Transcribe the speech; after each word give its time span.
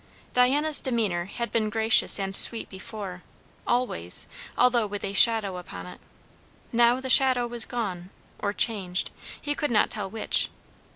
Diana's 0.33 0.81
demeanour 0.81 1.25
had 1.25 1.51
been 1.51 1.69
gracious 1.69 2.19
and 2.19 2.35
sweet 2.35 2.69
before, 2.69 3.21
always, 3.67 4.27
although 4.57 4.87
with 4.87 5.03
a 5.03 5.13
shadow 5.13 5.57
upon 5.57 5.85
it. 5.85 5.99
Now 6.73 6.99
the 6.99 7.07
shadow 7.07 7.45
was 7.45 7.65
gone, 7.65 8.09
or 8.39 8.51
changed; 8.51 9.11
he 9.39 9.53
could 9.53 9.69
not 9.69 9.91
tell 9.91 10.09
which. 10.09 10.49